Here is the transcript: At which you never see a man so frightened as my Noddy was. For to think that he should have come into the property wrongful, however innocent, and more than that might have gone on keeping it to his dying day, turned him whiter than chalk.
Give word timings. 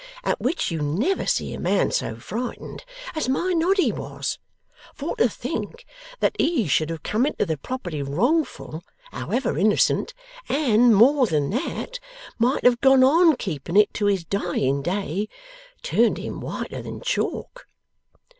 At 0.23 0.41
which 0.41 0.71
you 0.71 0.81
never 0.81 1.27
see 1.27 1.53
a 1.53 1.59
man 1.59 1.91
so 1.91 2.15
frightened 2.15 2.85
as 3.13 3.29
my 3.29 3.53
Noddy 3.53 3.91
was. 3.91 4.39
For 4.95 5.15
to 5.17 5.29
think 5.29 5.85
that 6.21 6.35
he 6.39 6.67
should 6.67 6.89
have 6.89 7.03
come 7.03 7.23
into 7.27 7.45
the 7.45 7.55
property 7.55 8.01
wrongful, 8.01 8.81
however 9.11 9.55
innocent, 9.59 10.15
and 10.49 10.95
more 10.95 11.27
than 11.27 11.51
that 11.51 11.99
might 12.39 12.65
have 12.65 12.81
gone 12.81 13.03
on 13.03 13.35
keeping 13.35 13.77
it 13.77 13.93
to 13.93 14.07
his 14.07 14.25
dying 14.25 14.81
day, 14.81 15.29
turned 15.83 16.17
him 16.17 16.39
whiter 16.41 16.81
than 16.81 17.01
chalk. 17.01 17.67